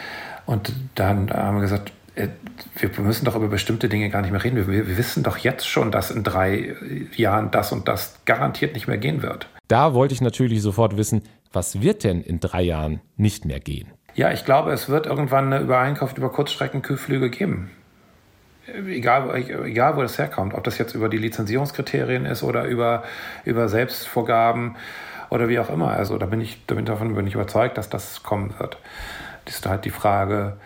und 0.45 0.71
dann 0.95 1.29
haben 1.29 1.57
wir 1.57 1.61
gesagt, 1.63 1.91
äh, 2.15 2.29
wir 2.77 2.89
müssen 3.03 3.25
doch 3.25 3.35
über 3.35 3.49
bestimmte 3.49 3.89
Dinge 3.89 4.09
gar 4.09 4.21
nicht 4.21 4.31
mehr 4.31 4.41
reden. 4.41 4.55
Wir, 4.55 4.67
wir, 4.69 4.97
wissen 4.97 5.23
doch 5.23 5.37
jetzt 5.37 5.67
schon, 5.67 5.91
dass 5.91 6.11
in 6.11 6.23
drei 6.23 6.73
Jahren 7.13 7.51
das 7.51 7.73
und 7.73 7.89
das 7.89 8.21
garantiert 8.23 8.73
nicht 8.73 8.87
mehr 8.87 8.97
gehen 8.97 9.21
wird. 9.21 9.49
Da 9.67 9.93
wollte 9.93 10.13
ich 10.13 10.21
natürlich 10.21 10.61
sofort 10.61 10.95
wissen, 10.95 11.23
was 11.51 11.81
wird 11.81 12.05
denn 12.05 12.21
in 12.21 12.39
drei 12.39 12.61
Jahren 12.61 13.01
nicht 13.17 13.43
mehr 13.43 13.59
gehen? 13.59 13.89
Ja, 14.15 14.31
ich 14.31 14.45
glaube, 14.45 14.71
es 14.71 14.87
wird 14.87 15.07
irgendwann 15.07 15.51
eine 15.51 15.61
Übereinkunft 15.61 16.17
über 16.17 16.29
Kurzstreckenkühlflüge 16.31 17.29
geben 17.29 17.69
egal, 18.87 19.35
egal 19.35 19.95
wo 19.95 20.01
das 20.01 20.17
herkommt, 20.17 20.53
ob 20.53 20.63
das 20.63 20.77
jetzt 20.77 20.95
über 20.95 21.09
die 21.09 21.17
Lizenzierungskriterien 21.17 22.25
ist 22.25 22.43
oder 22.43 22.65
über, 22.65 23.03
über 23.45 23.69
Selbstvorgaben 23.69 24.75
oder 25.29 25.47
wie 25.49 25.59
auch 25.59 25.69
immer. 25.69 25.89
Also 25.91 26.17
da 26.17 26.25
bin 26.25 26.41
ich, 26.41 26.65
davon 26.65 27.15
bin 27.15 27.27
ich 27.27 27.35
überzeugt, 27.35 27.77
dass 27.77 27.89
das 27.89 28.23
kommen 28.23 28.53
wird. 28.59 28.77
Das 29.45 29.55
ist 29.55 29.65
halt 29.65 29.85
die 29.85 29.89
Frage, 29.89 30.57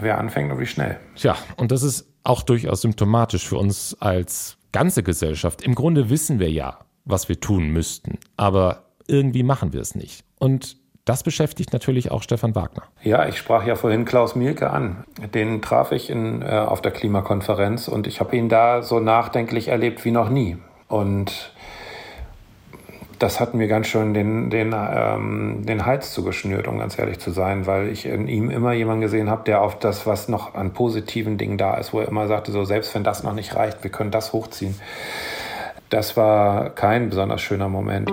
wer 0.00 0.18
anfängt 0.18 0.52
und 0.52 0.60
wie 0.60 0.66
schnell. 0.66 0.98
Tja, 1.16 1.36
und 1.56 1.72
das 1.72 1.82
ist 1.82 2.06
auch 2.24 2.42
durchaus 2.42 2.82
symptomatisch 2.82 3.46
für 3.46 3.56
uns 3.56 3.96
als 4.00 4.56
ganze 4.72 5.02
Gesellschaft. 5.02 5.62
Im 5.62 5.74
Grunde 5.74 6.10
wissen 6.10 6.38
wir 6.38 6.50
ja, 6.50 6.78
was 7.04 7.28
wir 7.28 7.40
tun 7.40 7.68
müssten, 7.70 8.18
aber 8.36 8.84
irgendwie 9.06 9.42
machen 9.42 9.72
wir 9.72 9.80
es 9.80 9.94
nicht. 9.94 10.24
Und 10.38 10.76
das 11.08 11.22
beschäftigt 11.22 11.72
natürlich 11.72 12.10
auch 12.10 12.22
Stefan 12.22 12.54
Wagner. 12.54 12.82
Ja, 13.02 13.26
ich 13.26 13.38
sprach 13.38 13.66
ja 13.66 13.76
vorhin 13.76 14.04
Klaus 14.04 14.34
Mielke 14.34 14.70
an. 14.70 15.04
Den 15.34 15.62
traf 15.62 15.92
ich 15.92 16.10
in, 16.10 16.42
äh, 16.42 16.46
auf 16.46 16.82
der 16.82 16.92
Klimakonferenz 16.92 17.88
und 17.88 18.06
ich 18.06 18.20
habe 18.20 18.36
ihn 18.36 18.48
da 18.48 18.82
so 18.82 19.00
nachdenklich 19.00 19.68
erlebt 19.68 20.04
wie 20.04 20.10
noch 20.10 20.28
nie. 20.28 20.58
Und 20.88 21.52
das 23.18 23.40
hat 23.40 23.54
mir 23.54 23.66
ganz 23.66 23.88
schön 23.88 24.14
den, 24.14 24.50
den, 24.50 24.74
ähm, 24.74 25.64
den 25.66 25.86
Hals 25.86 26.12
zugeschnürt, 26.12 26.68
um 26.68 26.78
ganz 26.78 26.98
ehrlich 26.98 27.18
zu 27.18 27.30
sein, 27.30 27.66
weil 27.66 27.88
ich 27.88 28.06
in 28.06 28.28
ihm 28.28 28.50
immer 28.50 28.72
jemanden 28.72 29.00
gesehen 29.00 29.28
habe, 29.28 29.44
der 29.44 29.62
auf 29.62 29.78
das, 29.78 30.06
was 30.06 30.28
noch 30.28 30.54
an 30.54 30.72
positiven 30.72 31.36
Dingen 31.38 31.58
da 31.58 31.74
ist, 31.74 31.92
wo 31.92 32.00
er 32.00 32.08
immer 32.08 32.28
sagte, 32.28 32.52
so 32.52 32.64
selbst 32.64 32.94
wenn 32.94 33.02
das 33.02 33.22
noch 33.22 33.34
nicht 33.34 33.56
reicht, 33.56 33.82
wir 33.82 33.90
können 33.90 34.10
das 34.10 34.32
hochziehen. 34.32 34.78
Das 35.90 36.16
war 36.16 36.70
kein 36.70 37.08
besonders 37.08 37.40
schöner 37.40 37.68
Moment. 37.68 38.10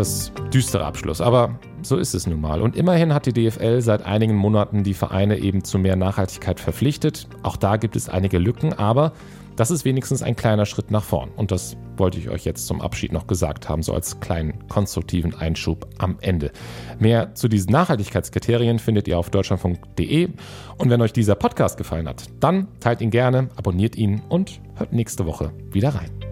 Etwas 0.00 0.32
düsterer 0.50 0.86
Abschluss, 0.86 1.20
aber 1.20 1.58
so 1.82 1.98
ist 1.98 2.14
es 2.14 2.26
nun 2.26 2.40
mal. 2.40 2.62
Und 2.62 2.74
immerhin 2.74 3.12
hat 3.12 3.26
die 3.26 3.34
DFL 3.34 3.82
seit 3.82 4.06
einigen 4.06 4.34
Monaten 4.34 4.82
die 4.82 4.94
Vereine 4.94 5.38
eben 5.38 5.62
zu 5.62 5.78
mehr 5.78 5.94
Nachhaltigkeit 5.94 6.58
verpflichtet. 6.58 7.28
Auch 7.42 7.58
da 7.58 7.76
gibt 7.76 7.96
es 7.96 8.08
einige 8.08 8.38
Lücken, 8.38 8.72
aber 8.72 9.12
das 9.56 9.70
ist 9.70 9.84
wenigstens 9.84 10.22
ein 10.22 10.36
kleiner 10.36 10.64
Schritt 10.64 10.90
nach 10.90 11.04
vorn. 11.04 11.28
Und 11.36 11.50
das 11.50 11.76
wollte 11.98 12.18
ich 12.18 12.30
euch 12.30 12.46
jetzt 12.46 12.66
zum 12.66 12.80
Abschied 12.80 13.12
noch 13.12 13.26
gesagt 13.26 13.68
haben, 13.68 13.82
so 13.82 13.92
als 13.92 14.20
kleinen 14.20 14.66
konstruktiven 14.68 15.34
Einschub 15.34 15.86
am 15.98 16.16
Ende. 16.22 16.50
Mehr 16.98 17.34
zu 17.34 17.48
diesen 17.48 17.70
Nachhaltigkeitskriterien 17.70 18.78
findet 18.78 19.06
ihr 19.06 19.18
auf 19.18 19.28
deutschlandfunk.de. 19.28 20.30
Und 20.78 20.88
wenn 20.88 21.02
euch 21.02 21.12
dieser 21.12 21.34
Podcast 21.34 21.76
gefallen 21.76 22.08
hat, 22.08 22.24
dann 22.40 22.68
teilt 22.80 23.02
ihn 23.02 23.10
gerne, 23.10 23.50
abonniert 23.54 23.96
ihn 23.96 24.22
und 24.30 24.62
hört 24.76 24.94
nächste 24.94 25.26
Woche 25.26 25.52
wieder 25.70 25.90
rein. 25.90 26.29